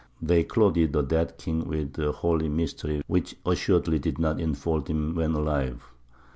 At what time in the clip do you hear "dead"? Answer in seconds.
1.03-1.37